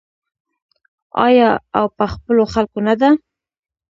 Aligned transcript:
آیا 1.25 1.49
او 1.77 1.85
په 1.97 2.05
خپلو 2.13 2.43
خلکو 2.53 2.79
نه 2.87 2.93
ده؟ 3.01 3.09